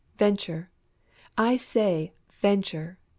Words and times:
Venture! 0.17 0.71
I 1.37 1.57
say, 1.57 2.13
venture! 2.41 2.97